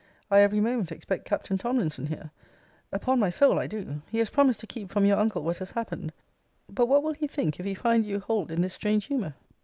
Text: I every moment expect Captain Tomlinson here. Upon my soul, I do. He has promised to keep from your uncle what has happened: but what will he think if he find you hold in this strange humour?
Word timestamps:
I 0.31 0.39
every 0.41 0.59
moment 0.61 0.91
expect 0.91 1.25
Captain 1.25 1.59
Tomlinson 1.59 2.07
here. 2.07 2.31
Upon 2.91 3.19
my 3.19 3.29
soul, 3.29 3.59
I 3.59 3.67
do. 3.67 4.01
He 4.09 4.17
has 4.17 4.31
promised 4.31 4.59
to 4.61 4.65
keep 4.65 4.89
from 4.89 5.05
your 5.05 5.19
uncle 5.19 5.43
what 5.43 5.59
has 5.59 5.69
happened: 5.73 6.11
but 6.67 6.87
what 6.87 7.03
will 7.03 7.13
he 7.13 7.27
think 7.27 7.59
if 7.59 7.67
he 7.67 7.75
find 7.75 8.03
you 8.03 8.19
hold 8.19 8.49
in 8.51 8.61
this 8.61 8.73
strange 8.73 9.05
humour? 9.05 9.35